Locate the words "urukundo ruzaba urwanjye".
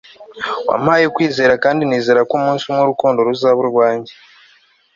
2.83-4.13